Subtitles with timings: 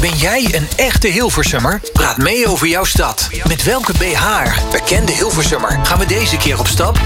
[0.00, 1.80] Ben jij een echte Hilversummer?
[1.92, 3.28] Praat mee over jouw stad.
[3.48, 4.24] Met welke BH,
[4.70, 7.00] bekende Hilversummer, gaan we deze keer op stap?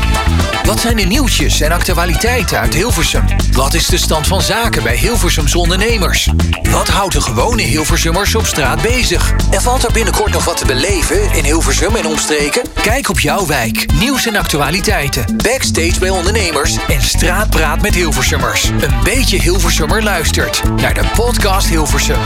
[0.64, 3.25] Wat zijn de nieuwtjes en actualiteiten uit Hilversum?
[3.53, 6.30] Wat is de stand van zaken bij Hilversums ondernemers?
[6.71, 9.34] Wat houdt de gewone Hilversummers op straat bezig?
[9.50, 12.62] En valt er binnenkort nog wat te beleven in Hilversum en omstreken?
[12.82, 18.64] Kijk op jouw wijk, nieuws en actualiteiten, backstage bij ondernemers en straatpraat met Hilversummers.
[18.64, 22.20] Een beetje Hilversummer luistert naar de podcast Hilversum.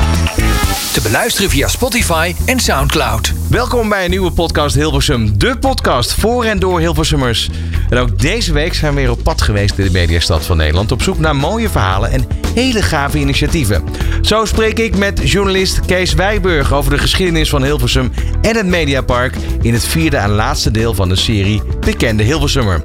[0.68, 3.32] Te beluisteren via Spotify en Soundcloud.
[3.50, 5.38] Welkom bij een nieuwe podcast Hilversum.
[5.38, 7.50] De podcast voor en door Hilversummers.
[7.88, 10.92] En ook deze week zijn we weer op pad geweest in de mediastad van Nederland.
[10.92, 13.84] Op zoek naar mooie verhalen en hele gave initiatieven.
[14.22, 18.12] Zo spreek ik met journalist Kees Wijburg over de geschiedenis van Hilversum
[18.42, 22.82] en het Mediapark in het vierde en laatste deel van de serie Bekende Hilversummer.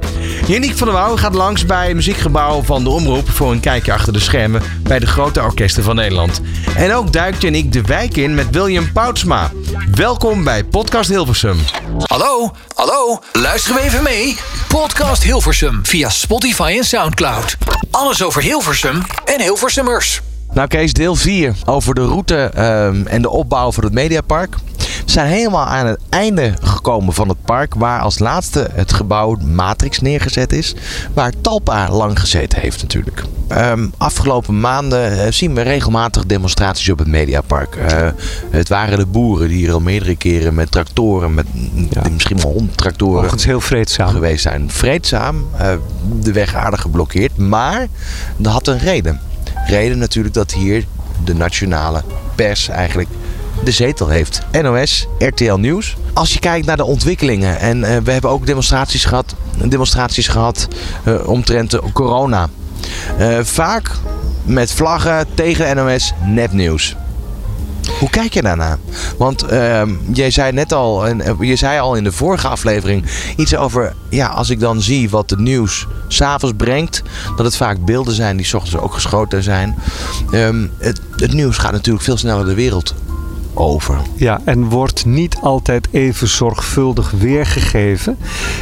[0.48, 3.94] Janiek van der Wouw gaat langs bij het muziekgebouw van de Omroep voor een kijkje
[3.94, 4.62] achter de schermen
[4.94, 6.42] bij de grote orkesten van Nederland.
[6.76, 9.52] En ook duikt Janiek de wijk in met William Poutsma.
[9.92, 11.58] Welkom bij Podcast Hilversum.
[12.04, 14.38] Hallo, hallo, luisteren we even mee?
[14.68, 17.58] Podcast Hilversum via Spotify en Soundcloud.
[17.92, 20.22] Alles over Hilversum en Hilversummers.
[20.54, 24.56] Nou Kees, deel 4 over de route ehm, en de opbouw van het Mediapark.
[24.78, 29.36] We zijn helemaal aan het einde gekomen van het park, waar als laatste het gebouw
[29.36, 30.76] Matrix neergezet is,
[31.14, 33.24] waar Talpa lang gezeten heeft natuurlijk.
[33.48, 37.76] Ehm, afgelopen maanden eh, zien we regelmatig demonstraties op het Mediapark.
[37.76, 38.08] Eh,
[38.50, 41.46] het waren de boeren die hier al meerdere keren met tractoren, met
[42.12, 44.10] misschien wel hondtractoren, Overigens heel vreedzaam.
[44.10, 44.72] geweest zijn.
[44.72, 45.74] Vreedzaam, eh,
[46.22, 47.88] de weg aardig geblokkeerd, maar
[48.38, 49.20] dat had een reden.
[49.66, 50.86] Reden natuurlijk dat hier
[51.24, 52.04] de nationale
[52.36, 53.10] pers eigenlijk
[53.64, 54.42] de zetel heeft.
[54.62, 55.96] NOS, RTL Nieuws.
[56.14, 60.68] Als je kijkt naar de ontwikkelingen en eh, we hebben ook demonstraties gehad, demonstraties gehad
[61.04, 62.50] eh, omtrent corona.
[63.18, 63.92] Eh, vaak
[64.44, 66.96] met vlaggen tegen NOS nepnieuws.
[68.04, 68.78] Hoe kijk je daarna?
[69.18, 73.06] Want ehm, jij zei net al, en eh, je zei al in de vorige aflevering
[73.38, 77.02] iets over, ja, als ik dan zie wat het nieuws s'avonds brengt,
[77.36, 79.76] dat het vaak beelden zijn die s ochtends ook geschoten zijn.
[80.32, 82.94] Ehm, het, het nieuws gaat natuurlijk veel sneller de wereld
[83.54, 83.98] over.
[84.16, 88.18] Ja, en wordt niet altijd even zorgvuldig weergegeven.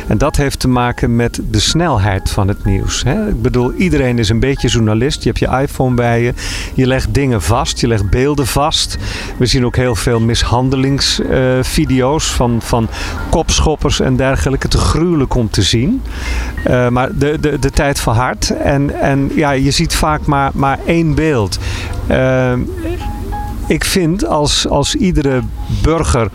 [0.07, 3.03] En dat heeft te maken met de snelheid van het nieuws.
[3.03, 3.27] Hè?
[3.27, 5.23] Ik bedoel, iedereen is een beetje journalist.
[5.23, 6.33] Je hebt je iPhone bij je.
[6.73, 8.97] Je legt dingen vast, je legt beelden vast.
[9.37, 12.87] We zien ook heel veel mishandelingsvideo's van, van
[13.29, 14.67] kopschoppers en dergelijke.
[14.67, 16.01] Te gruwelijk om te zien.
[16.67, 18.49] Uh, maar de, de, de tijd verhardt.
[18.49, 21.59] En, en ja, je ziet vaak maar, maar één beeld.
[22.11, 22.53] Uh,
[23.67, 25.41] ik vind als, als iedere
[25.81, 26.29] burger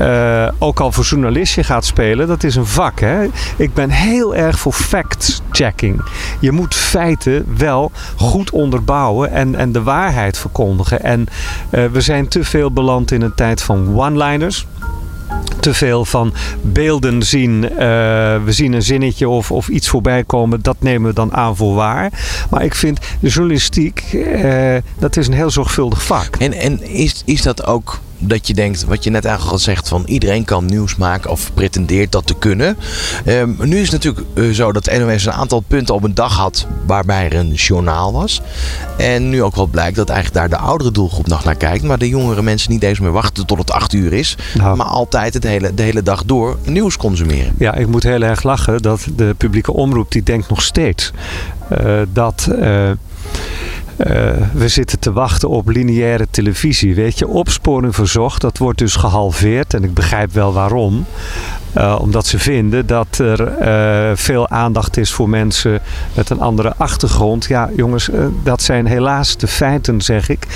[0.00, 3.00] uh, ook al voor journalistje gaat spelen, dat is een vak.
[3.00, 3.28] Hè?
[3.56, 6.02] Ik ben heel erg voor fact-checking.
[6.40, 11.02] Je moet feiten wel goed onderbouwen en, en de waarheid verkondigen.
[11.02, 11.26] En
[11.70, 14.66] uh, we zijn te veel beland in een tijd van one-liners
[15.60, 17.62] te veel van beelden zien.
[17.62, 17.78] Uh,
[18.44, 20.62] we zien een zinnetje of, of iets voorbij komen.
[20.62, 22.10] Dat nemen we dan aan voor waar.
[22.50, 26.36] Maar ik vind de journalistiek, uh, dat is een heel zorgvuldig vak.
[26.36, 29.88] En, en is, is dat ook dat je denkt, wat je net eigenlijk al zegt,
[29.88, 32.76] van iedereen kan nieuws maken of pretendeert dat te kunnen.
[33.26, 36.36] Um, nu is het natuurlijk uh, zo dat NOS een aantal punten op een dag
[36.36, 38.40] had waarbij er een journaal was.
[38.96, 41.84] En nu ook wel blijkt dat eigenlijk daar de oudere doelgroep nog naar kijkt.
[41.84, 44.36] Maar de jongere mensen niet eens meer wachten tot het acht uur is.
[44.54, 44.76] Nou.
[44.76, 47.54] Maar altijd het hele, de hele dag door nieuws consumeren.
[47.58, 51.12] Ja, ik moet heel erg lachen dat de publieke omroep die denkt nog steeds
[51.72, 52.48] uh, dat...
[52.50, 52.90] Uh,
[53.98, 56.94] uh, we zitten te wachten op lineaire televisie.
[56.94, 59.74] Weet je, opsporing verzocht, dat wordt dus gehalveerd.
[59.74, 61.06] En ik begrijp wel waarom.
[61.76, 65.80] Uh, omdat ze vinden dat er uh, veel aandacht is voor mensen
[66.14, 67.44] met een andere achtergrond.
[67.44, 68.10] Ja, jongens,
[68.42, 70.46] dat zijn helaas de feiten, zeg ik.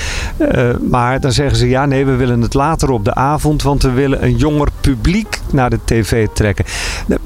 [0.91, 3.91] maar dan zeggen ze ja, nee, we willen het later op de avond, want we
[3.91, 6.65] willen een jonger publiek naar de tv trekken.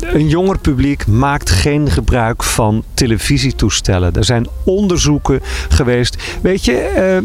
[0.00, 4.14] Een jonger publiek maakt geen gebruik van televisietoestellen.
[4.14, 6.05] Er zijn onderzoeken geweest.
[6.42, 7.22] Weet je,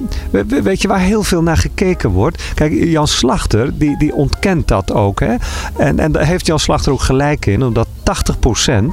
[0.63, 2.43] weet je waar heel veel naar gekeken wordt?
[2.53, 5.19] Kijk, Jan Slachter, die, die ontkent dat ook.
[5.19, 5.35] Hè?
[5.77, 8.85] En, en daar heeft Jan Slachter ook gelijk in, omdat 80%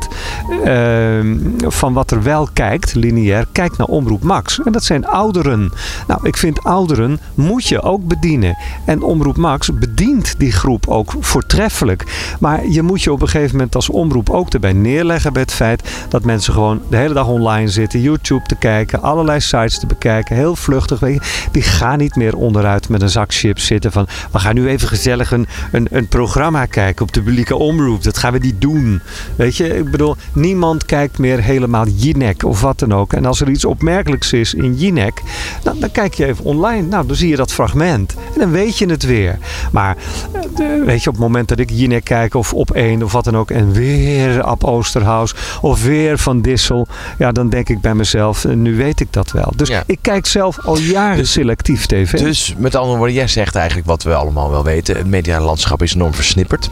[0.65, 1.21] uh,
[1.71, 4.61] van wat er wel kijkt, lineair, kijkt naar Omroep Max.
[4.65, 5.73] En dat zijn ouderen.
[6.07, 8.57] Nou, ik vind ouderen moet je ook bedienen.
[8.85, 12.05] En Omroep Max bedient die groep ook voortreffelijk.
[12.41, 15.53] Maar je moet je op een gegeven moment als omroep ook erbij neerleggen bij het
[15.53, 19.87] feit dat mensen gewoon de hele dag online zitten, YouTube te kijken, allerlei sites te
[19.87, 21.01] bekijken, heel vluchtig.
[21.53, 24.89] Die gaan niet meer onderuit met een zak chips zitten van we gaan nu even
[24.89, 28.03] gezellig een, een, een programma kijken op de publieke omroep.
[28.03, 29.01] Dat gaan we niet doen.
[29.37, 33.13] Weet je, ik bedoel, niemand kijkt meer helemaal Jinek of wat dan ook.
[33.13, 35.23] En als er iets opmerkelijks is in Jinek,
[35.63, 36.87] dan, dan kijk je even online.
[36.87, 38.15] Nou, dan zie je dat fragment.
[38.35, 39.39] En dan weet je het weer.
[39.73, 39.97] Maar
[40.33, 43.25] eh, weet je, op het moment dat ik Jinek kijk of op één of wat
[43.25, 43.51] dan ook.
[43.51, 46.87] En weer Ab Oosterhuis of weer Van Dissel.
[47.19, 49.53] Ja, dan denk ik bij mezelf, eh, nu weet ik dat wel.
[49.57, 52.19] Dus ik kijk zelf al jaren dus, selectief tv.
[52.19, 54.97] Dus met andere woorden, jij zegt eigenlijk wat we allemaal wel weten.
[54.97, 56.71] Het medialandschap is enorm versnipperd.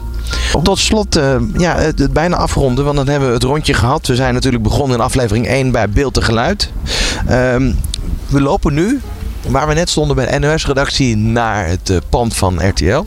[0.63, 4.07] Tot slot, uh, ja, het, bijna afronden, want dan hebben we het rondje gehad.
[4.07, 6.71] We zijn natuurlijk begonnen in aflevering 1 bij Beeld en Geluid.
[7.29, 7.79] Um,
[8.27, 9.01] we lopen nu,
[9.47, 13.05] waar we net stonden bij de NOS-redactie, naar het uh, pand van RTL.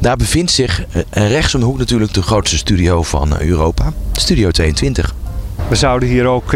[0.00, 4.50] Daar bevindt zich uh, rechts om de hoek natuurlijk de grootste studio van Europa, Studio
[4.50, 5.14] 22.
[5.68, 6.52] We zouden hier ook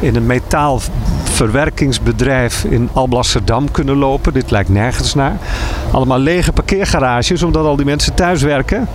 [0.00, 0.26] in een
[1.34, 4.32] metaalverwerkingsbedrijf in Alblasserdam kunnen lopen.
[4.32, 5.36] Dit lijkt nergens naar.
[5.92, 8.88] Allemaal lege parkeergarages, omdat al die mensen thuis werken.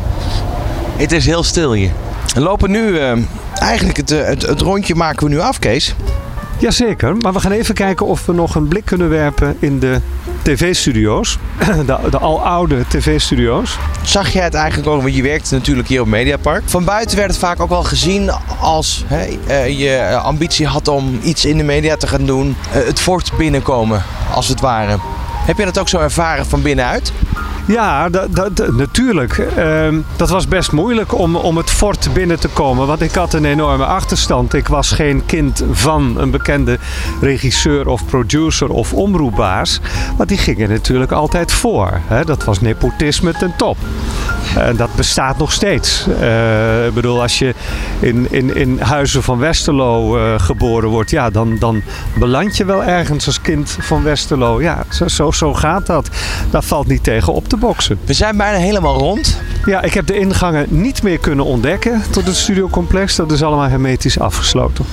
[0.97, 1.91] Het is heel stil hier.
[2.33, 3.11] We lopen nu, uh,
[3.53, 5.95] eigenlijk het, het, het rondje maken we nu af, Kees.
[6.59, 10.01] Jazeker, maar we gaan even kijken of we nog een blik kunnen werpen in de
[10.41, 11.37] tv-studio's.
[11.85, 13.77] De, de aloude tv-studio's.
[14.03, 16.63] Zag jij het eigenlijk ook, want je werkt natuurlijk hier op Mediapark.
[16.65, 21.19] Van buiten werd het vaak ook wel gezien als hey, uh, je ambitie had om
[21.23, 22.47] iets in de media te gaan doen.
[22.47, 24.03] Uh, het fort binnenkomen,
[24.33, 24.97] als het ware.
[25.45, 27.11] Heb je dat ook zo ervaren van binnenuit?
[27.69, 28.09] Ja,
[28.71, 29.37] natuurlijk.
[29.37, 32.87] Ehm, dat was best moeilijk om, om het fort binnen te komen.
[32.87, 34.53] Want ik had een enorme achterstand.
[34.53, 36.77] Ik was geen kind van een bekende
[37.21, 39.81] regisseur of producer of omroepbaas.
[40.17, 41.99] Maar die gingen natuurlijk altijd voor.
[42.07, 42.25] Hè?
[42.25, 43.77] Dat was nepotisme ten top.
[44.59, 46.05] En dat bestaat nog steeds.
[46.21, 47.53] Uh, ik bedoel, als je
[47.99, 51.81] in, in, in Huizen van Westerlo uh, geboren wordt, ja, dan, dan
[52.15, 54.61] beland je wel ergens als kind van Westerlo.
[54.61, 56.09] Ja, zo, zo, zo gaat dat.
[56.49, 57.99] Daar valt niet tegen op te boksen.
[58.05, 59.41] We zijn bijna helemaal rond.
[59.65, 63.15] Ja, ik heb de ingangen niet meer kunnen ontdekken tot het studiocomplex.
[63.15, 64.85] Dat is allemaal hermetisch afgesloten.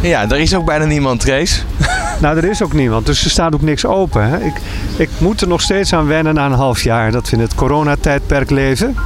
[0.00, 1.60] Ja, er is ook bijna niemand, Trace.
[2.22, 3.06] Nou, er is ook niemand.
[3.06, 4.28] Dus er staat ook niks open.
[4.28, 4.44] Hè?
[4.44, 4.54] Ik,
[4.96, 7.54] ik moet er nog steeds aan wennen na een half jaar dat we in het
[7.54, 8.96] coronatijdperk leven.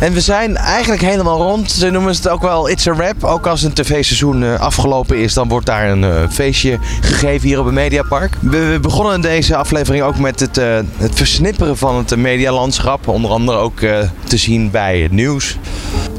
[0.00, 1.70] En we zijn eigenlijk helemaal rond.
[1.70, 3.24] Ze noemen het ook wel It's a Rap.
[3.24, 7.58] Ook als een tv-seizoen uh, afgelopen is, dan wordt daar een uh, feestje gegeven hier
[7.58, 8.36] op het Mediapark.
[8.40, 13.08] We, begonnen deze aflevering ook met het, uh, het versnipperen van het medialandschap.
[13.08, 13.78] Onder andere ook
[14.24, 15.58] te zien bij het nieuws.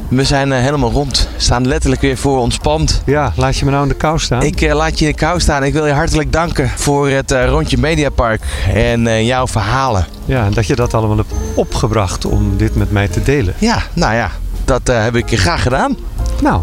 [0.08, 1.30] We zijn helemaal rond.
[1.36, 3.02] We staan letterlijk weer voor ons pand.
[3.06, 4.42] Ja, laat je me nou in de kou staan?
[4.42, 5.64] Ik laat je in de kou staan.
[5.64, 8.42] Ik wil je hartelijk danken voor het rondje Mediapark
[8.74, 10.08] en jouw verhalen.
[10.26, 13.54] Ja, dat je dat allemaal hebt opgebracht om dit met mij te delen.
[13.58, 14.32] Ja, nou ja,
[14.66, 15.98] dat heb ik graag gedaan.
[16.42, 16.62] Nou,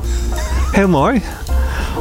[0.72, 1.22] heel mooi.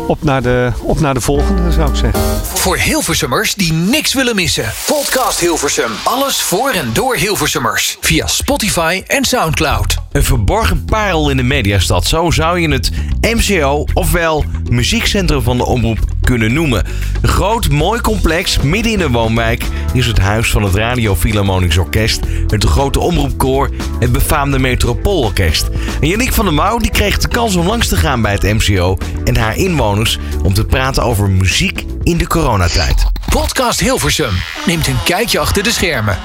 [0.07, 2.21] Op naar, de, op naar de volgende, zou ik zeggen.
[2.44, 4.71] Voor Hilversummers die niks willen missen.
[4.88, 5.92] Podcast Hilversum.
[6.03, 7.98] Alles voor en door Hilversummers.
[8.01, 9.95] Via Spotify en Soundcloud.
[10.12, 12.06] Een verborgen parel in de mediastad.
[12.06, 16.00] Zo zou je het MCO, ofwel Muziekcentrum van de Omroep,
[16.31, 16.86] kunnen noemen.
[17.22, 21.78] Een groot, mooi complex midden in een woonwijk is het huis van het Radio Philharmonisch
[21.78, 23.69] Orkest, het grote omroepkoor,
[24.00, 25.69] het befaamde Metropoolorkest.
[26.01, 28.44] En Yannick van der Mouw die kreeg de kans om langs te gaan bij het
[28.44, 33.06] MCO en haar inwoners om te praten over muziek in de coronatijd.
[33.30, 34.34] Podcast Hilversum
[34.66, 36.18] neemt een kijkje achter de schermen.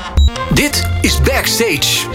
[0.55, 2.09] Dit is Backstage.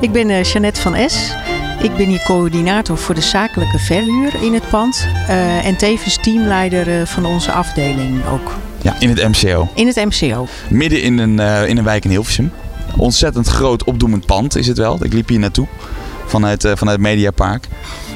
[0.00, 1.34] Ik ben uh, Jeannette van S.
[1.82, 5.06] Ik ben hier coördinator voor de zakelijke verhuur in het pand.
[5.28, 8.56] Uh, en tevens teamleider uh, van onze afdeling ook.
[8.82, 9.68] Ja, in het MCO.
[9.74, 10.46] In het MCO.
[10.70, 12.52] Midden in een, uh, in een wijk in Hilversum.
[12.96, 15.04] Ontzettend groot opdoemend pand is het wel.
[15.04, 15.66] Ik liep hier naartoe
[16.28, 17.68] vanuit, vanuit Mediapark.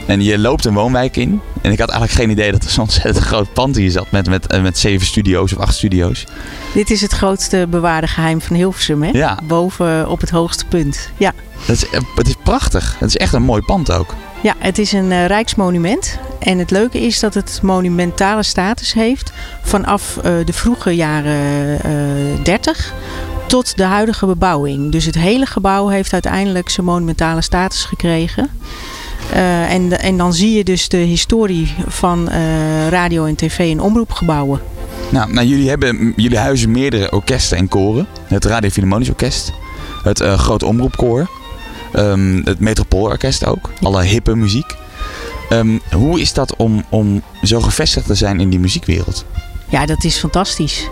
[0.07, 1.41] En je loopt een woonwijk in.
[1.61, 4.11] En ik had eigenlijk geen idee dat er zo'n ontzettend groot pand hier zat.
[4.11, 6.25] Met, met, met zeven studio's of acht studio's.
[6.75, 9.11] Dit is het grootste bewaarde geheim van Hilversum, hè?
[9.11, 9.39] Ja.
[9.45, 11.11] Boven op het hoogste punt.
[11.17, 11.33] Ja.
[11.59, 12.97] Het is, het is prachtig.
[12.99, 14.15] Het is echt een mooi pand ook.
[14.43, 16.19] Ja, het is een uh, rijksmonument.
[16.39, 22.33] En het leuke is dat het monumentale status heeft vanaf uh, de vroege jaren uh,
[22.33, 22.95] eh, 30
[23.47, 24.93] tot de huidige bebouwing.
[24.93, 28.51] Dus het hele gebouw heeft uiteindelijk zijn monumentale status gekregen.
[29.33, 33.81] Uh, en, en dan zie je dus de historie van uh, radio en tv en
[33.81, 34.61] omroepgebouwen.
[35.09, 38.07] Nou, nou, jullie, hebben, jullie huizen meerdere orkesten en koren.
[38.25, 39.53] Het Radio Philharmonisch Orkest.
[40.03, 41.31] Het uh, Groot Omroepkoor.
[41.97, 43.71] Um, het Metropoolorkest ook.
[43.83, 44.77] Alle hippe muziek.
[45.51, 49.25] Um, hoe is dat om, om zo gevestigd te zijn in die muziekwereld?
[49.69, 50.89] Ja, dat is fantastisch.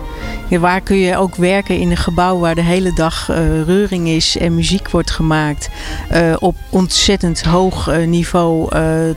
[0.47, 4.07] Ja, waar kun je ook werken in een gebouw waar de hele dag uh, reuring
[4.07, 5.69] is en muziek wordt gemaakt.
[6.13, 8.69] Uh, op ontzettend hoog uh, niveau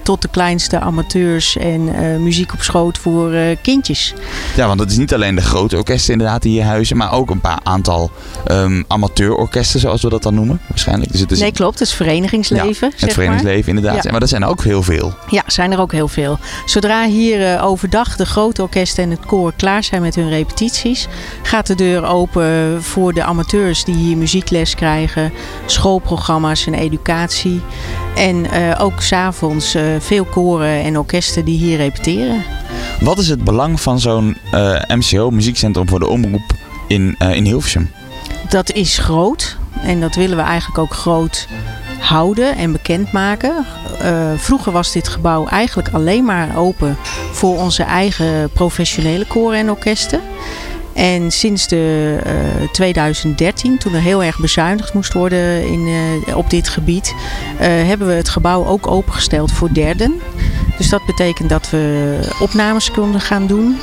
[0.03, 1.91] tot de kleinste amateurs en
[2.23, 3.33] muziek op schoot voor
[3.63, 4.15] kindjes.
[4.57, 7.31] Ja, want het is niet alleen de grote orkesten inderdaad die hier huizen, maar ook
[7.31, 8.11] een paar aantal
[8.51, 11.13] um, amateurorkesten zoals we dat dan noemen waarschijnlijk.
[11.13, 11.41] Dus het is...
[11.41, 11.79] Nee, klopt.
[11.79, 12.93] Het is verenigingsleven.
[12.97, 14.05] Ja, het verenigingsleven inderdaad.
[14.05, 14.11] Ja.
[14.11, 15.15] Maar dat zijn er ook heel veel.
[15.29, 16.39] Ja, zijn er ook heel veel.
[16.65, 20.29] Zodra hier overdag de grote orkesten en het koor klaar zijn met hun
[21.43, 25.33] gaat de deur open voor de amateurs die hier muziekles krijgen,
[25.67, 27.61] schoolprogramma's en educatie.
[28.15, 32.45] En uh, ook s'avonds uh, veel koren en orkesten die hier repeteren.
[33.01, 36.53] Wat is het belang van zo'n uh, eh, MCO, Muziekcentrum voor de Omroep,
[36.89, 37.91] in, in Hilversum?
[38.49, 41.49] Dat is groot en dat willen we eigenlijk ook groot
[42.05, 43.67] houden en bekendmaken.
[44.03, 46.97] Uh, vroeger was dit gebouw eigenlijk alleen maar open
[47.33, 50.21] voor onze eigen professionele koren en orkesten.
[50.95, 55.87] En sinds de, uh, 2013, toen er heel erg bezuinigd moest worden in,
[56.27, 57.15] uh, op dit gebied,
[57.55, 60.21] uh, hebben we het gebouw ook opengesteld voor derden.
[60.79, 63.79] Dus dat betekent dat we opnames konden gaan doen.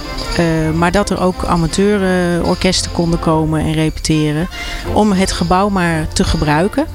[0.76, 4.48] maar dat er ook amateurorkesten konden komen en repeteren.
[4.94, 6.86] Om het gebouw maar te gebruiken.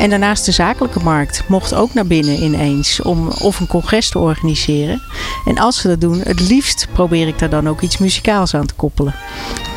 [0.00, 4.18] En daarnaast de zakelijke markt mocht ook naar binnen ineens om of een congres te
[4.18, 5.02] organiseren.
[5.44, 8.66] En als ze dat doen, het liefst probeer ik daar dan ook iets muzikaals aan
[8.66, 9.14] te koppelen.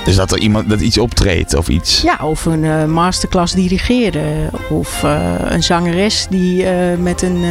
[0.05, 2.01] Dus dat er iemand dat iets optreedt of iets?
[2.01, 4.49] Ja, of een uh, masterclass dirigeren.
[4.69, 7.43] Of uh, een zangeres die uh, met een,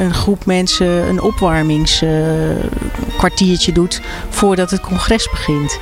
[0.00, 1.20] een groep mensen een
[3.18, 5.78] opwarmingskwartiertje doet voordat het congres begint.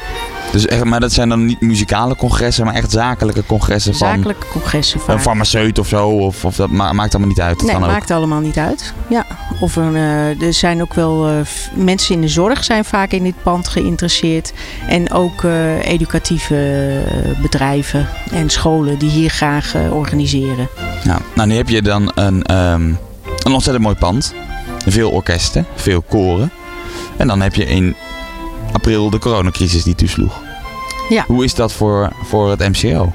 [0.52, 4.08] Dus echt, maar dat zijn dan niet muzikale congressen, maar echt zakelijke congressen van...
[4.08, 5.14] Zakelijke congressen van...
[5.14, 7.58] Een farmaceut of zo, of, of dat maakt allemaal niet uit?
[7.58, 8.92] Dat nee, maakt allemaal niet uit.
[9.08, 9.26] Ja.
[9.60, 11.36] Of een, uh, er zijn ook wel uh,
[11.74, 14.52] mensen in de zorg zijn vaak in dit pand geïnteresseerd.
[14.88, 17.00] En ook uh, educatieve
[17.42, 20.68] bedrijven en scholen die hier graag organiseren.
[21.04, 22.98] Ja, nou nu heb je dan een, um,
[23.42, 24.34] een ontzettend mooi pand.
[24.86, 26.50] Veel orkesten, veel koren.
[27.16, 27.94] En dan heb je in
[28.72, 30.40] april de coronacrisis die toesloeg.
[31.08, 31.24] Ja.
[31.26, 33.12] Hoe is dat voor, voor het MCO?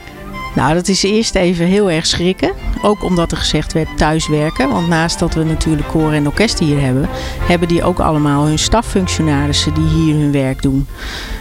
[0.55, 2.51] Nou, dat is eerst even heel erg schrikken.
[2.81, 4.69] Ook omdat er gezegd werd thuiswerken.
[4.69, 8.59] Want naast dat we natuurlijk koren en orkesten hier hebben, hebben die ook allemaal hun
[8.59, 10.87] staffunctionarissen die hier hun werk doen.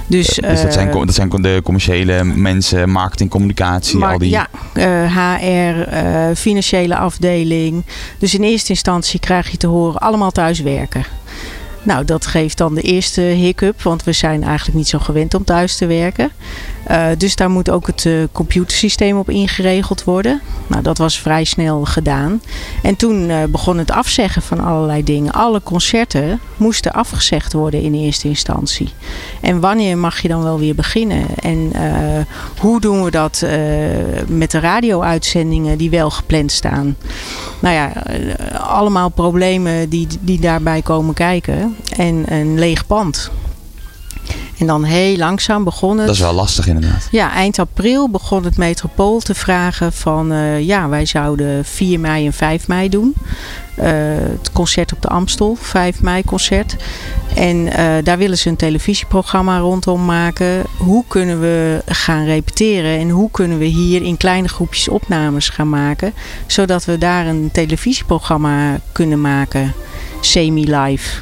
[0.06, 4.30] Dus, dus dat, zijn, eh, dat zijn de commerciële mensen, marketing, communicatie, al die...
[4.30, 7.84] Ja, HR, uh, eh, financiële afdeling.
[8.18, 11.04] Dus in eerste instantie krijg je te horen allemaal thuiswerken.
[11.82, 15.44] Nou, dat geeft dan de eerste hiccup, want we zijn eigenlijk niet zo gewend om
[15.44, 16.30] thuis te werken.
[16.90, 20.40] Uh, dus daar moet ook het uh, computersysteem op ingeregeld worden.
[20.66, 22.42] Nou, dat was vrij snel gedaan.
[22.82, 25.32] En toen uh, begon het afzeggen van allerlei dingen.
[25.32, 28.88] Alle concerten moesten afgezegd worden in eerste instantie.
[29.40, 31.26] En wanneer mag je dan wel weer beginnen?
[31.36, 31.72] En
[32.58, 33.44] hoe doen we dat
[34.26, 36.96] met de radio-uitzendingen die wel gepland staan?
[37.60, 37.92] Nou ja,
[38.58, 41.76] allemaal problemen die, die daarbij komen kijken.
[41.96, 43.30] En een leeg pand.
[44.60, 46.06] En dan heel langzaam begon het.
[46.06, 47.08] Dat is wel lastig inderdaad.
[47.10, 52.26] Ja, eind april begon het metropool te vragen van uh, ja, wij zouden 4 mei
[52.26, 53.14] en 5 mei doen.
[53.78, 53.86] Uh,
[54.38, 56.76] het concert op de Amstel, 5 mei concert.
[57.34, 60.62] En uh, daar willen ze een televisieprogramma rondom maken.
[60.76, 65.68] Hoe kunnen we gaan repeteren en hoe kunnen we hier in kleine groepjes opnames gaan
[65.68, 66.12] maken.
[66.46, 69.72] Zodat we daar een televisieprogramma kunnen maken,
[70.20, 71.20] semi-live.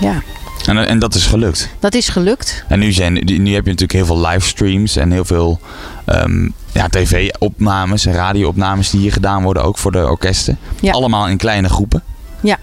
[0.00, 0.22] Ja.
[0.66, 1.68] En, en dat is gelukt?
[1.78, 2.64] Dat is gelukt.
[2.68, 5.60] En nu, zijn, nu heb je natuurlijk heel veel livestreams en heel veel
[6.06, 10.58] um, ja, tv-opnames en radio-opnames die hier gedaan worden, ook voor de orkesten.
[10.80, 10.92] Ja.
[10.92, 12.02] Allemaal in kleine groepen.
[12.40, 12.58] Ja.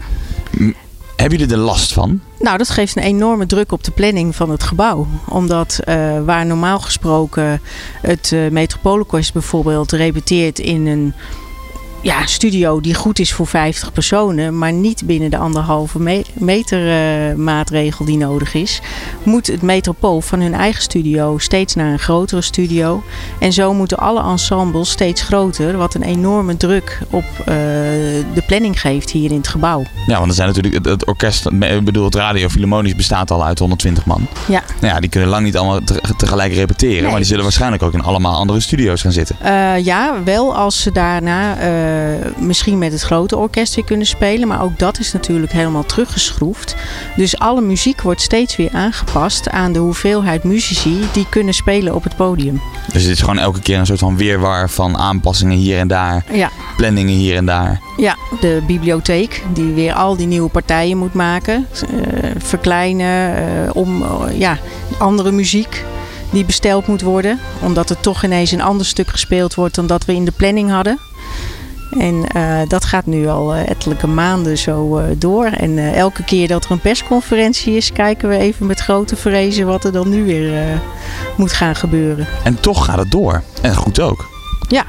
[1.15, 2.21] Hebben jullie er last van?
[2.39, 5.07] Nou, dat geeft een enorme druk op de planning van het gebouw.
[5.27, 7.61] Omdat uh, waar normaal gesproken
[8.01, 11.13] het uh, Metropoolorkest bijvoorbeeld repeteert in een
[12.01, 17.35] ja, studio die goed is voor 50 personen, maar niet binnen de anderhalve meter uh,
[17.35, 18.81] maatregel die nodig is,
[19.23, 23.03] moet het metropool van hun eigen studio steeds naar een grotere studio.
[23.39, 28.81] En zo moeten alle ensembles steeds groter, wat een enorme druk op uh, de planning
[28.81, 29.83] geeft hier in het gebouw.
[30.07, 33.59] Ja, want er zijn natuurlijk het, orkest, ik bedoel het Radio Philharmonisch bestaat al uit
[33.59, 34.27] 120 man.
[34.47, 34.63] Ja.
[34.79, 35.79] Nou ja, die kunnen lang niet allemaal
[36.17, 39.35] tegelijk repeteren, maar die zullen waarschijnlijk ook in allemaal andere studio's gaan zitten.
[39.43, 41.90] Uh, ja, wel als ze daarna uh,
[42.37, 44.47] misschien met het grote orkest weer kunnen spelen.
[44.47, 46.75] Maar ook dat is natuurlijk helemaal teruggeschroefd.
[47.15, 52.03] Dus alle muziek wordt steeds weer aangepast aan de hoeveelheid muzici die kunnen spelen op
[52.03, 52.61] het podium.
[52.93, 56.25] Dus het is gewoon elke keer een soort van weerwar van aanpassingen hier en daar.
[56.31, 56.49] Ja.
[56.77, 57.81] Planningen hier en daar.
[57.97, 61.67] Ja, de bibliotheek die weer al die nieuwe partijen moet maken.
[61.93, 64.03] Uh, verkleinen, uh, om
[64.37, 64.57] ja,
[64.97, 65.83] andere muziek
[66.31, 67.39] die besteld moet worden.
[67.61, 70.69] Omdat er toch ineens een ander stuk gespeeld wordt dan dat we in de planning
[70.69, 70.99] hadden.
[71.99, 75.45] En uh, dat gaat nu al uh, ettelijke maanden zo uh, door.
[75.45, 79.83] En elke keer dat er een persconferentie is, kijken we even met grote vrezen wat
[79.83, 80.81] er dan nu weer
[81.37, 82.27] moet gaan gebeuren.
[82.43, 83.43] En toch gaat het door.
[83.61, 84.29] En goed ook.
[84.67, 84.85] Ja.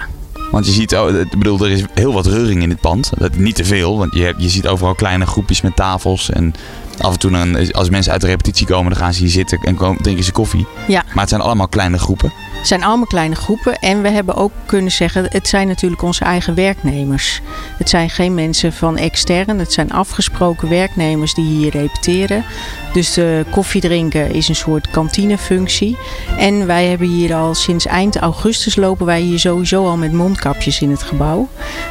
[0.50, 3.12] Want je ziet, oh, ik bedoel, er is heel wat reuring in het pand.
[3.18, 6.30] Dat, niet te veel, want je, je ziet overal kleine groepjes met tafels.
[6.30, 6.54] En
[6.98, 9.58] af en toe, dan, als mensen uit de repetitie komen, dan gaan ze hier zitten
[9.58, 10.66] en komen, drinken ze koffie.
[10.88, 11.02] Ja.
[11.06, 12.32] Maar het zijn allemaal kleine groepen.
[12.62, 13.78] Het zijn allemaal kleine groepen.
[13.78, 17.40] En we hebben ook kunnen zeggen, het zijn natuurlijk onze eigen werknemers.
[17.78, 19.58] Het zijn geen mensen van extern.
[19.58, 22.44] Het zijn afgesproken werknemers die hier repeteren.
[22.92, 25.96] Dus de koffie drinken is een soort kantinefunctie.
[26.38, 30.80] En wij hebben hier al sinds eind augustus lopen wij hier sowieso al met mondkapjes
[30.80, 31.48] in het gebouw.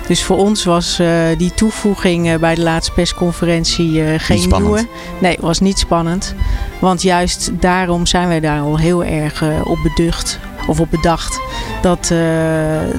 [0.07, 4.87] Dus voor ons was uh, die toevoeging uh, bij de laatste persconferentie uh, geen nieuwe.
[5.19, 6.35] Nee, was niet spannend.
[6.79, 11.39] Want juist daarom zijn wij daar al heel erg op beducht of op bedacht
[11.81, 12.19] dat, uh,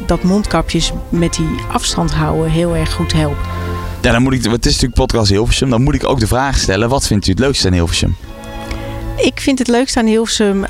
[0.06, 3.44] dat mondkapjes met die afstand houden heel erg goed helpen.
[4.00, 6.58] Ja, dan moet ik, het is natuurlijk podcast Hilversum, dan moet ik ook de vraag
[6.58, 8.16] stellen, wat vindt u het leukste aan Hilversum?
[9.16, 10.68] Ik vind het leukste aan Hilversum uh,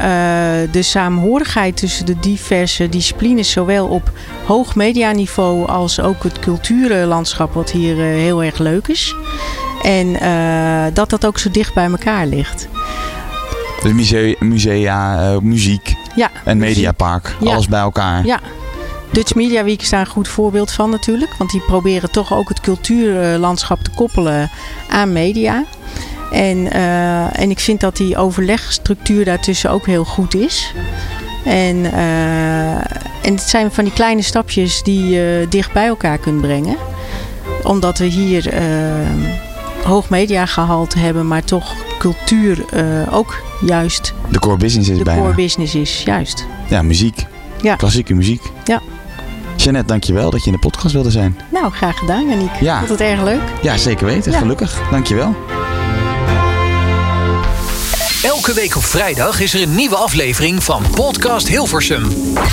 [0.72, 4.10] de saamhorigheid tussen de diverse disciplines, zowel op
[4.46, 9.14] hoog medianiveau als ook het cultuurlandschap, wat hier uh, heel erg leuk is.
[9.82, 12.68] En uh, dat dat ook zo dicht bij elkaar ligt.
[13.82, 17.50] Dus musea, musea muziek ja, en mediapark, ja.
[17.50, 18.24] alles bij elkaar.
[18.24, 18.40] Ja.
[19.12, 21.34] Dutch Media Week is daar een goed voorbeeld van natuurlijk.
[21.38, 24.50] Want die proberen toch ook het cultuurlandschap te koppelen
[24.88, 25.64] aan media.
[26.30, 30.74] En, uh, en ik vind dat die overlegstructuur daartussen ook heel goed is.
[31.44, 32.74] En, uh,
[33.22, 36.76] en het zijn van die kleine stapjes die je dicht bij elkaar kunt brengen.
[37.62, 38.60] Omdat we hier uh,
[39.84, 42.64] hoog mediagehalte hebben, maar toch cultuur
[43.10, 43.34] ook
[43.66, 45.20] juist de core business is de bijna.
[45.22, 46.46] core business is, juist.
[46.68, 47.26] Ja, muziek.
[47.60, 47.76] Ja.
[47.76, 48.42] Klassieke muziek.
[48.64, 48.80] Ja.
[49.56, 51.36] Jeannette, dankjewel dat je in de podcast wilde zijn.
[51.50, 52.54] Nou, graag gedaan, Janiek.
[52.60, 52.78] Ja.
[52.78, 53.40] Vond het erg leuk?
[53.62, 54.32] Ja, zeker weten.
[54.32, 54.38] Ja.
[54.38, 54.80] Gelukkig.
[54.90, 55.34] Dankjewel.
[58.22, 62.08] Elke week op vrijdag is er een nieuwe aflevering van Podcast Hilversum.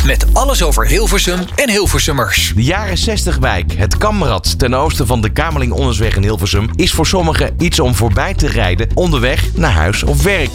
[0.05, 2.53] Met alles over Hilversum en Hilversummers.
[2.55, 6.93] De jaren 60 wijk, het Kamrad ten oosten van de Kamerling Ondersweg in Hilversum, is
[6.93, 10.51] voor sommigen iets om voorbij te rijden onderweg naar huis of werk.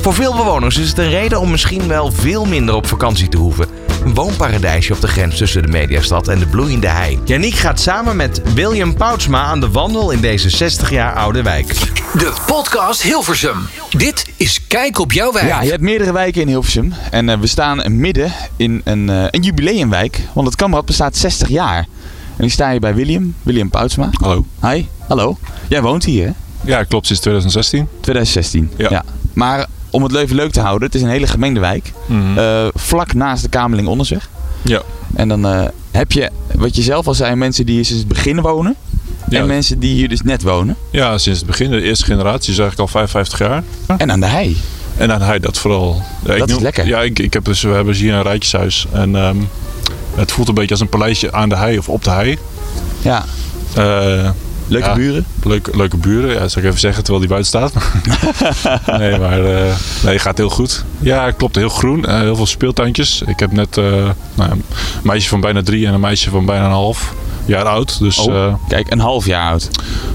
[0.00, 3.36] Voor veel bewoners is het een reden om misschien wel veel minder op vakantie te
[3.36, 3.66] hoeven.
[4.04, 7.18] Een woonparadijsje op de grens tussen de Mediastad en de bloeiende hei.
[7.24, 11.66] Yannick gaat samen met William Poutsma aan de wandel in deze 60 jaar oude wijk.
[12.12, 13.68] De podcast Hilversum.
[13.96, 15.46] Dit is Kijk op jouw wijk.
[15.46, 16.92] Ja, je hebt meerdere wijken in Hilversum.
[17.10, 20.20] En uh, we staan midden in een, uh, een jubileumwijk.
[20.34, 21.86] Want het Kamrad bestaat 60 jaar.
[22.36, 24.10] En ik sta hier bij William, William Poutsma.
[24.12, 24.46] Hallo.
[24.60, 25.38] Hi, hallo.
[25.68, 26.32] Jij woont hier hè?
[26.64, 27.88] Ja, klopt, sinds 2016.
[28.00, 28.90] 2016, ja.
[28.90, 29.04] ja.
[29.32, 31.92] Maar om het leven leuk te houden, het is een hele gemengde wijk.
[32.06, 32.38] Mm -hmm.
[32.38, 34.28] uh, vlak naast de Kamerling Ondersweg.
[34.62, 34.82] Ja.
[35.14, 38.08] En dan uh, heb je, wat je zelf al zei, mensen die hier sinds het
[38.08, 38.76] begin wonen.
[39.28, 39.40] Ja.
[39.40, 40.76] En mensen die hier dus net wonen.
[40.90, 41.70] Ja, sinds het begin.
[41.70, 43.62] De eerste generatie is eigenlijk al 55 jaar.
[43.98, 44.56] En aan de hei.
[44.96, 46.02] En aan de hei, dat vooral.
[46.24, 46.86] Ja, dat ik is lekker.
[46.86, 48.86] Ja, ik, ik heb dus, we hebben dus hier een rijtjeshuis.
[48.92, 49.48] En um,
[50.14, 52.38] het voelt een beetje als een paleisje aan de hei of op de hei.
[53.02, 53.24] Ja.
[53.78, 54.30] Uh,
[54.68, 55.26] Leuke ja, buren?
[55.42, 57.72] Leuke, leuke buren, ja, dat zou ik even zeggen terwijl die buiten staat.
[59.00, 60.84] nee, maar uh, nee, gaat heel goed.
[60.98, 62.04] Ja, klopt, heel groen.
[62.08, 63.22] Uh, heel veel speeltuintjes.
[63.26, 63.76] Ik heb net
[64.34, 64.64] nou, een
[65.02, 67.14] meisje van bijna drie en een meisje van bijna een half
[67.48, 67.98] jaar oud.
[67.98, 69.68] Dus, oh, kijk, een half jaar oud.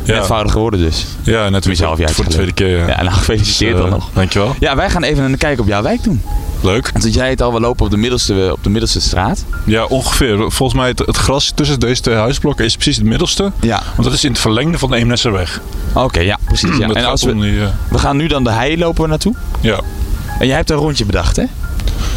[0.03, 0.13] Ja.
[0.13, 1.05] Net vader geworden dus.
[1.23, 2.77] Ja, net een half jaar voor de tweede keer.
[2.77, 4.09] Ja, ja nou gefeliciteerd dus, dan nog.
[4.13, 4.55] Dankjewel.
[4.59, 6.21] Ja, wij gaan even een kijk op jouw wijk doen.
[6.61, 6.89] Leuk.
[6.93, 9.45] Want jij het al, we lopen op de middelste, op de middelste straat.
[9.65, 10.37] Ja, ongeveer.
[10.37, 13.51] Volgens mij het, het gras tussen deze twee huisblokken is precies het middelste.
[13.61, 13.81] Ja.
[13.95, 15.61] Want dat is in het verlengde van de Eemnesserweg.
[15.89, 16.77] Oké, okay, ja, precies.
[16.77, 16.89] Ja.
[16.89, 17.67] en als we, die, uh...
[17.89, 19.35] we gaan nu dan de hei lopen naartoe.
[19.61, 19.79] Ja.
[20.39, 21.43] En jij hebt een rondje bedacht, hè?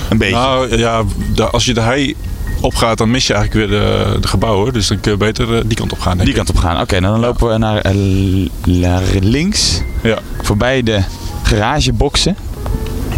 [0.09, 0.35] Een beetje.
[0.35, 1.05] Nou ja,
[1.51, 2.17] als je de hei
[2.61, 4.73] opgaat, dan mis je eigenlijk weer de, de gebouwen.
[4.73, 6.19] Dus dan kun je beter uh, die kant op gaan.
[6.19, 6.35] Die ik.
[6.35, 6.73] kant op gaan.
[6.73, 9.83] Oké, okay, dan lopen we naar, uh, naar links.
[10.03, 10.19] Ja.
[10.43, 11.03] Voorbij de
[11.43, 12.37] garageboxen.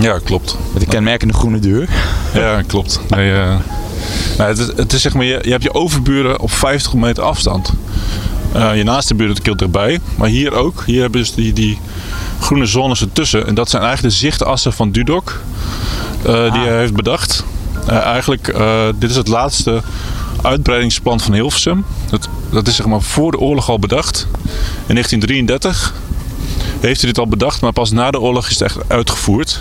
[0.01, 0.57] Ja, klopt.
[0.73, 1.89] Met de kenmerkende groene deur.
[2.35, 3.01] Ja, klopt.
[3.09, 3.57] Nee, uh,
[4.39, 7.23] nou, het, is, het is zeg maar, je, je hebt je overburen op 50 meter
[7.23, 7.73] afstand.
[8.57, 10.01] Uh, je naaste buren is heel dichtbij.
[10.17, 10.83] Maar hier ook.
[10.87, 11.79] Hier hebben dus die, die
[12.41, 13.47] groene zones ertussen.
[13.47, 15.41] En dat zijn eigenlijk de zichtassen van Dudok.
[16.27, 16.53] Uh, ah.
[16.53, 17.18] Die hij heeft bedacht.
[17.89, 18.55] Eigenlijk,
[18.99, 19.83] dit is het laatste
[20.43, 21.85] uitbreidingsplan van Hilversum.
[22.11, 24.27] Dat, dat is zeg maar voor de oorlog al bedacht.
[24.87, 25.95] In 1933
[26.81, 29.61] heeft hij dit al bedacht, maar pas na de oorlog is het echt uitgevoerd.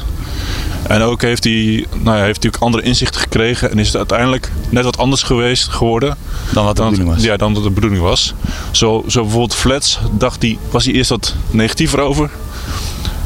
[0.87, 3.95] En ook heeft hij, nou ja, heeft hij ook andere inzichten gekregen en is het
[3.95, 6.17] uiteindelijk net wat anders geweest geworden.
[6.51, 7.25] Dan wat de dan, bedoeling was.
[7.25, 8.33] Ja, dan wat de bedoeling was.
[8.71, 12.29] Zo, zo bijvoorbeeld Flats dacht hij, was hij eerst wat negatiever over.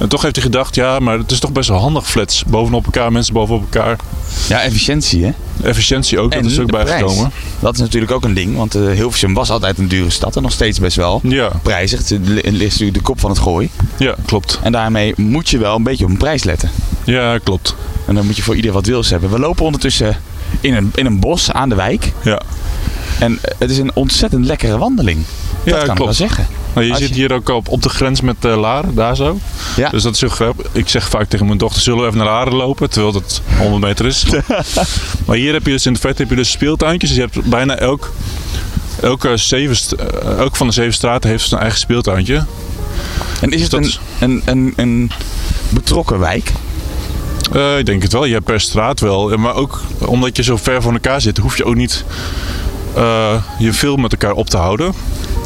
[0.01, 2.43] En toch heeft hij gedacht, ja, maar het is toch best wel handig flats.
[2.47, 3.95] Bovenop elkaar, mensen bovenop elkaar.
[4.49, 5.31] Ja, efficiëntie hè.
[5.63, 7.31] Efficiëntie ook, dat is ook bijgekomen.
[7.59, 10.41] Dat is natuurlijk ook een ding, want eh, Hilversum was altijd een dure stad en
[10.41, 11.99] nog steeds best wel Ja, prijzig.
[12.09, 13.69] Het ligt natuurlijk de kop van het gooi.
[13.97, 14.59] ja, klopt.
[14.63, 16.71] En daarmee moet je wel een beetje op een prijs letten.
[17.03, 17.75] Ja, klopt.
[18.07, 19.29] En dan moet je voor ieder wat wils hebben.
[19.29, 20.17] We lopen ondertussen
[20.61, 22.11] in een, in een bos aan de wijk.
[22.23, 22.41] Ja,
[23.19, 25.23] En het is een ontzettend lekkere wandeling.
[25.63, 26.17] Dat Ja, kan ik klopt.
[26.17, 26.47] wel zeggen.
[26.73, 29.15] nou, je Als zit je- hier ook op, op de grens met uh, Laren, daar
[29.15, 29.37] zo.
[29.75, 29.89] Ja.
[29.89, 30.65] Dus dat is heel grappig.
[30.71, 32.89] Ik zeg vaak tegen mijn dochter, zullen we even naar Laren lopen?
[32.89, 34.25] Terwijl dat 100 meter is.
[35.25, 37.09] maar hier heb je dus in de verte heb je dus speeltuintjes.
[37.09, 38.11] Dus je hebt bijna elk,
[39.01, 42.45] elke zeven, eh, elk van de zeven straten heeft zijn eigen speeltuintje.
[43.41, 45.11] En is het dat een, een, een, een
[45.69, 46.51] betrokken wijk?
[47.53, 48.25] Eh, ik denk het wel.
[48.25, 49.37] Je hebt per straat wel.
[49.37, 52.03] Maar ook omdat je zo ver van elkaar zit, hoef je ook niet
[53.59, 54.93] je veel met elkaar op te houden.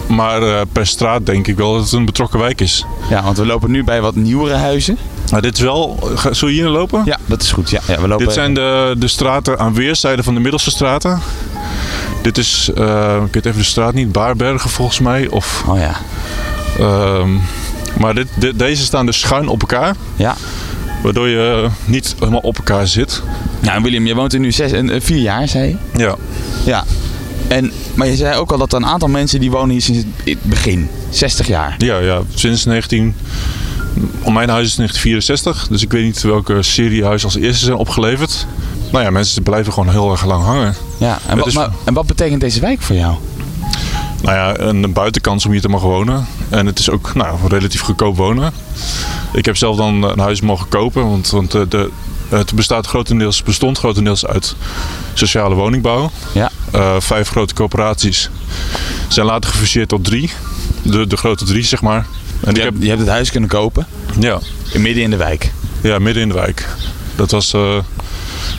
[0.08, 2.86] Maar eh, per straat denk ik wel dat het een betrokken wijk is.
[3.10, 4.98] Ja, want we lopen nu bij wat nieuwere huizen.
[5.32, 6.00] Maar dit is wel...
[6.16, 7.02] Ga- Zullen we hier lopen?
[7.06, 7.70] Ja, dat is goed.
[7.70, 11.20] Ja, ja we lopen Dit zijn de, de straten aan weerszijden van de middelste straten.
[12.22, 15.28] Dit is, eh, ik weet even de straat niet, Baarbergen volgens mij.
[15.30, 15.96] Of, Oh ja.
[16.80, 17.30] ehm,
[18.00, 19.96] maar dit, dit- deze staan dus schuin op elkaar.
[20.16, 20.36] Ja.
[21.04, 23.22] Waardoor je niet helemaal op elkaar zit.
[23.60, 26.00] Nou, William, je woont er nu zes, en, eh, vier jaar, zei je?
[26.04, 26.16] Ja,
[26.66, 26.84] Ja.
[27.48, 30.04] En, maar je zei ook al dat er een aantal mensen die wonen hier sinds
[30.24, 30.90] het begin.
[31.10, 31.76] 60 jaar.
[31.78, 33.16] ja, ja sinds 19...
[34.22, 37.78] Op mijn huis is 1964, dus ik weet niet welke serie huizen als eerste zijn
[37.78, 38.46] opgeleverd.
[38.92, 40.76] Nou ja, mensen blijven gewoon heel erg lang hangen.
[40.98, 41.20] Ja.
[41.28, 43.16] En, wat, is- maar, en wat betekent deze wijk voor jou?
[44.22, 46.26] Nou ja, een buitenkans om hier te mogen wonen.
[46.50, 48.54] En het is ook nou, relatief goedkoop wonen.
[49.34, 51.90] Ik heb zelf dan een huis mogen kopen, want, want de, de,
[52.30, 54.56] het bestaat grotendeels, bestond grotendeels uit
[55.14, 56.12] sociale woningbouw.
[56.32, 56.52] Ja.
[56.72, 58.30] Eh, vijf grote corporaties
[59.08, 60.32] zijn later gefuseerd tot drie.
[60.82, 62.06] De, de grote drie, zeg maar.
[62.42, 63.88] En Je, heb, hebt, je hebt het huis kunnen kopen,
[64.20, 64.40] ja,
[64.74, 65.52] midden in de wijk.
[65.82, 66.68] ja, midden in de wijk.
[67.16, 67.54] Dat was...
[67.54, 67.60] eh,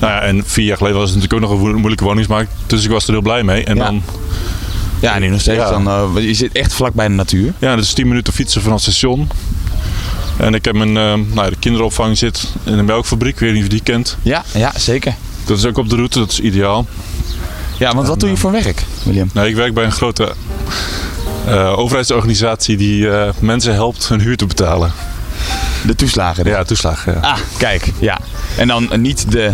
[0.01, 2.53] nou ja, en vier jaar geleden was het natuurlijk ook nog een moeilijke woningsmarkt.
[2.67, 3.65] Dus ik was er heel blij mee.
[3.65, 3.85] En Ja.
[3.85, 4.03] dan,
[5.01, 5.59] Ja, en nu nog steeds.
[5.63, 5.71] Ja.
[5.71, 7.53] Dan, eh, je zit echt vlak bij de natuur.
[7.59, 9.29] Ja, dat is 10 minuten fietsen vanaf het station.
[10.37, 13.59] En ik heb mijn nou, ja, de kinderopvang zit in een melkfabriek, ik weet niet
[13.59, 14.17] of je die kent.
[14.23, 15.15] Ja, ja, zeker.
[15.45, 16.87] Dat is ook op de route, dat is ideaal.
[17.79, 19.31] Ja, want wat doe je voor werk, William?
[19.33, 20.33] Nou, ik werk bij een grote
[21.47, 24.93] eh, overheidsorganisatie die eh, mensen helpt hun huur te betalen.
[25.83, 26.45] De toeslagen.
[26.45, 26.53] dus.
[26.53, 27.13] Ja, toeslagen.
[27.15, 27.21] Ja.
[27.21, 28.19] Ah, kijk, ja.
[28.57, 29.53] En dan niet de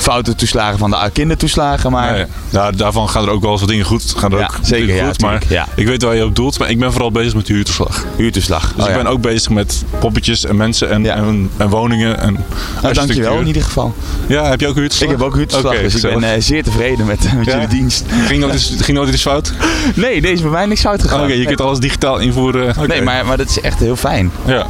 [0.00, 2.12] foute toeslagen van de kindertoeslagen, maar...
[2.12, 4.14] Nee, ja, daarvan gaan er ook wel eens wat dingen goed.
[4.16, 5.66] Gaan er Ja, ook zeker, dingen ja, goed maar ja.
[5.74, 6.58] ik weet waar je op doelt.
[6.58, 8.04] Maar ik ben vooral bezig met de huurtoeslag.
[8.16, 8.72] Huurtoeslag.
[8.76, 12.44] Dus Oh, ik ben ook bezig met poppetjes en mensen en, en, en woningen en
[12.82, 13.94] Nou, dankjewel in ieder geval.
[14.26, 15.10] Ja, heb je ook huurtoeslag?
[15.10, 17.52] Ik heb ook huurtoeslag, dus ik ben eh, zeer tevreden met, met Ja?
[17.52, 18.04] jullie dienst.
[18.26, 19.52] Ging nooit, iets, ging nooit iets fout?
[19.94, 21.22] Nee, deze is bij mij niks fout gegaan.
[21.22, 22.74] Oké, je kunt alles digitaal invoeren.
[22.86, 24.30] Nee, maar, maar dat is echt heel fijn.
[24.46, 24.66] Ja,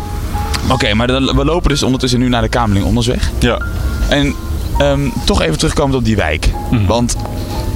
[0.68, 3.30] Oké, maar dan, we lopen dus ondertussen nu naar de Kamerling Ondersweg.
[3.38, 3.58] ja.
[4.08, 4.34] En
[4.80, 6.50] ehm, toch even terugkomen op die wijk.
[6.70, 6.86] Mhm.
[6.86, 7.16] Want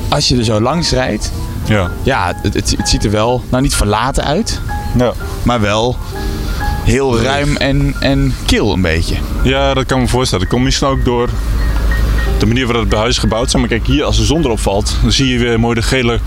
[0.08, 1.32] als je er zo langs rijdt,
[1.64, 1.90] ja.
[2.02, 4.60] ja, het, het, het ziet er wel, nou niet verlaten uit,
[4.96, 5.12] ja.
[5.42, 5.96] maar wel
[6.84, 9.16] heel ruim en, en kil een beetje.
[9.42, 10.44] Ja, dat kan me voorstellen.
[10.44, 11.28] Dat komt misschien ook door
[12.44, 13.62] de manier waarop het huis gebouwd zijn.
[13.62, 16.20] Maar kijk, hier als de zon erop valt, dan zie je weer mooi de gele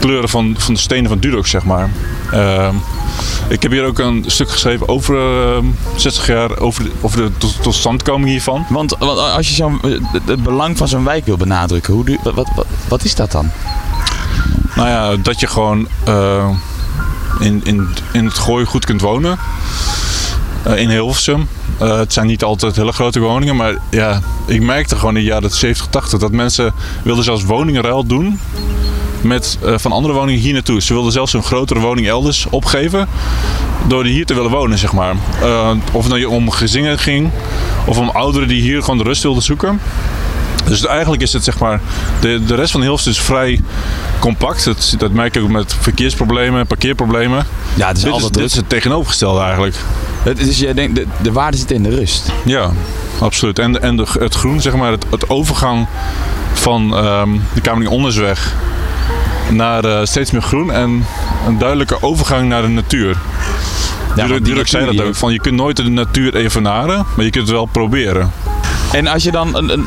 [0.00, 1.90] kleuren van, van de stenen van Dudok, zeg maar.
[2.32, 2.74] Ehm,
[3.48, 5.64] ik heb hier ook een stuk geschreven over ehm,
[5.96, 8.66] 60 jaar, over de, over de tot, totstandkoming hiervan.
[8.68, 12.48] Want, want als je zo'n, het, het belang van zo'n wijk wil benadrukken, hoe, wat,
[12.54, 13.50] wat, wat is dat dan?
[14.74, 16.48] Nou ja, dat je gewoon eh,
[17.40, 19.38] in, in, in het gooi goed kunt wonen.
[20.64, 21.48] Eh, in Hilversum.
[21.78, 25.30] Eh, het zijn niet altijd hele grote woningen, maar ja, ik merkte gewoon in de
[25.30, 28.38] jaren 70, 80 dat mensen wilden zelfs woningenruil doen
[29.20, 30.82] met, eh, van andere woningen hier naartoe.
[30.82, 33.08] Ze wilden zelfs een grotere woning elders opgeven
[33.86, 35.14] door hier te willen wonen, zeg maar.
[35.92, 37.30] Of het nou om gezinnen ging
[37.86, 39.80] of om ouderen die hier gewoon de rust wilden zoeken.
[40.66, 41.80] Dus eigenlijk is het zeg maar,
[42.20, 43.60] de, de rest van Hilversum is vrij
[44.18, 44.64] compact.
[44.64, 47.46] Dat, dat merk ik ook met verkeersproblemen, parkeerproblemen.
[47.74, 49.76] Ja, het is Dit is, dit het tegenovergestelde eigenlijk.
[50.22, 52.32] Het is, je denkt, de, de waarde zit in de rust.
[52.44, 52.70] Ja,
[53.18, 53.58] absoluut.
[53.58, 55.86] En, en de, het groen, zeg maar, het, het overgang
[56.52, 58.54] van ehm, de Kamerling Ondersweg
[59.50, 61.06] naar eh, steeds meer groen en
[61.46, 63.16] een duidelijke overgang naar de natuur.
[64.14, 67.46] die Duurlijk zei dat ook, van je kunt nooit de natuur evenaren, maar je kunt
[67.46, 68.32] het wel proberen.
[68.92, 69.86] En als je dan een, een,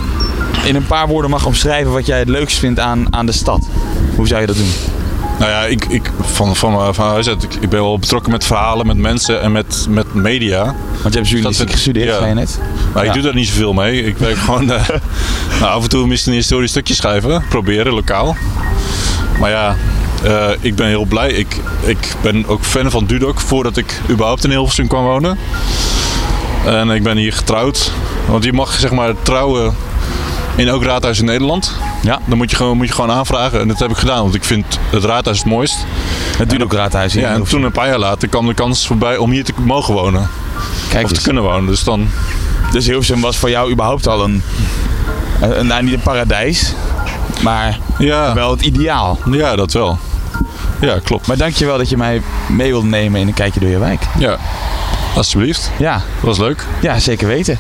[0.66, 3.68] in een paar woorden mag omschrijven wat jij het leukst vindt aan, aan de stad,
[4.16, 4.72] hoe zou je dat doen?
[5.40, 8.46] Nou ja, ik, ik, van, van, van huis uit, ik, ik ben wel betrokken met
[8.46, 10.64] verhalen, met mensen en met, met media.
[11.02, 12.26] Want je hebt journalistiek Dat- gestudeerd, ja.
[12.26, 12.60] je net.
[12.94, 13.08] Maar Ja.
[13.10, 14.04] ik doe daar niet zoveel mee.
[14.04, 14.88] Ik werk gewoon eh,
[15.60, 17.44] nou, af en toe misschien een historisch stukje schrijven.
[17.50, 18.36] Proberen, lokaal.
[19.40, 19.76] Maar ja,
[20.24, 21.32] eh, ik ben heel blij.
[21.32, 25.38] Ik, ik ben ook fan van Dudok voordat ik überhaupt in Hilversum kwam wonen.
[26.66, 27.92] En ik ben hier getrouwd.
[28.28, 29.76] Want je mag zeg maar trouwen
[30.58, 31.72] in elk raadhuis in Nederland.
[32.02, 32.20] Ja.
[32.26, 33.60] Dan moet je, gewoon, moet je gewoon aanvragen.
[33.60, 35.86] En dat heb ik gedaan, want ik vind het raadhuis het mooist.
[36.38, 39.18] Het Dudok Raadhuis in Ja, en toen een paar jaar later kwam de kans voorbij
[39.18, 40.30] om hier te mogen wonen.
[40.90, 41.66] Kijk Of te kunnen wonen.
[41.66, 42.08] Dus dan,
[42.72, 44.44] Dus Hilversum was voor jou überhaupt al een,
[45.42, 46.74] een, nou, niet een paradijs,
[47.42, 49.20] maar ja, wel het ideaal.
[49.32, 49.98] ja, dat wel.
[50.82, 51.28] Ja, klopt.
[51.28, 54.02] Maar dankjewel dat je mij mee wilde nemen in een kijkje door je wijk.
[54.20, 54.38] Ja,
[55.16, 55.72] alsjeblieft.
[55.80, 56.66] Ja, Was leuk.
[56.82, 57.60] ja zeker weten.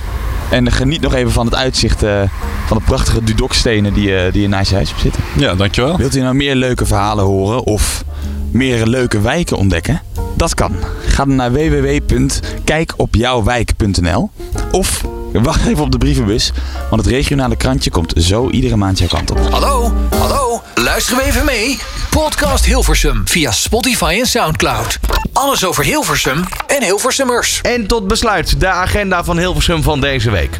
[0.50, 2.22] En geniet nog even van het uitzicht eh,
[2.66, 5.24] van de prachtige Dudokstenen die, eh, die je naast je huis hebt zitten.
[5.38, 5.98] Ja, dankjewel.
[5.98, 8.04] Wilt u nou meer leuke verhalen horen of
[8.52, 10.02] meer leuke wijken ontdekken?
[10.36, 10.76] Dat kan.
[11.06, 14.30] Ga dan naar www.kijkopjouwwijk.nl
[14.72, 16.52] of wacht even op de brievenbus,
[16.90, 19.40] want het regionale krantje komt zo iedere maand jouw kant op.
[19.52, 21.80] Hallo, hallo, luisteren we even mee?
[22.10, 25.00] Podcast Hilversum via Spotify en Soundcloud.
[25.34, 27.62] Alles over Hilversum en Hilversummers.
[27.62, 30.60] En tot besluit de agenda van Hilversum van deze week.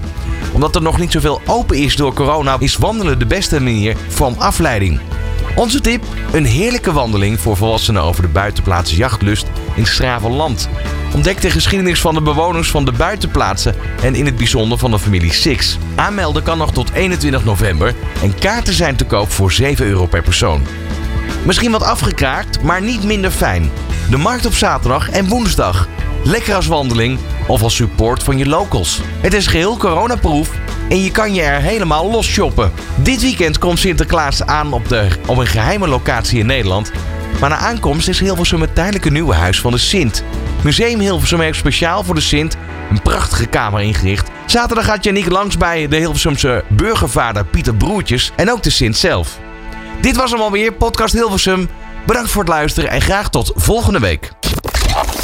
[0.54, 4.40] Omdat er nog niet zoveel open is door corona, is wandelen de beste manier van
[4.40, 5.00] afleiding.
[5.56, 10.70] Onze tip: een heerlijke wandeling voor volwassenen over de buitenplaats Jachtlust in Stravenland.
[11.14, 15.00] Ontdek de geschiedenis van de bewoners van de buitenplaatsen en in het bijzonder van de
[15.00, 15.78] familie Six.
[15.96, 20.24] Aanmelden kan nog tot 21 november en kaarten zijn te koop voor 7 euro per
[20.24, 20.62] persoon.
[21.48, 23.72] Misschien wat afgekraakt, maar niet minder fijn.
[24.10, 25.88] De markt op zaterdag en woensdag.
[26.24, 29.02] Lekker als wandeling of als support van je locals.
[29.20, 30.50] Het is geheel coronaproof
[30.90, 32.72] en je kan je er helemaal los shoppen.
[32.96, 36.92] Dit weekend komt Sinterklaas aan op, de, op een geheime locatie in Nederland.
[37.40, 40.24] Maar na aankomst is Hilversum het tijdelijke nieuwe huis van de Sint.
[40.64, 42.58] Museum Hilversum heeft speciaal voor de Sint
[42.90, 44.30] een prachtige kamer ingericht.
[44.46, 49.40] Zaterdag gaat Janiek langs bij de Hilversumse burgervader Pieter Broertjes en ook de Sint zelf.
[50.02, 51.70] Dit was hem alweer, Podcast Hilversum.
[52.06, 54.32] Bedankt voor het luisteren en graag tot volgende week.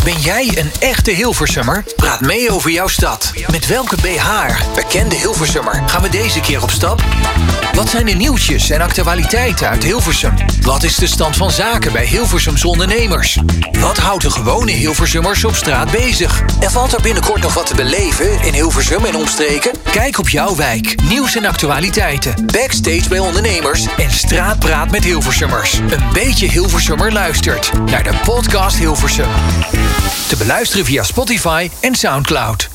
[0.04, 1.84] Ben jij een echte Hilversummer?
[1.96, 3.34] Praat mee over jouw stad.
[3.52, 4.30] Met welke BH,
[4.76, 7.02] bekende Hilversummer, gaan we deze keer op stap?
[7.74, 10.34] Wat zijn de nieuwtjes en actualiteiten uit Hilversum?
[10.62, 13.40] Wat is de stand van zaken bij Hilversums ondernemers?
[13.80, 16.44] Wat houdt de gewone Hilversummers op straat bezig?
[16.60, 19.72] En valt er binnenkort nog wat te beleven in Hilversum en omstreken?
[19.92, 25.74] Kijk op jouw wijk, nieuws en actualiteiten, backstage bij ondernemers en straatpraat met Hilversummers.
[25.74, 29.30] Een beetje Hilversummer luistert naar de podcast Hilversum.
[30.28, 32.73] Te beluisteren via Spotify en Soundcloud.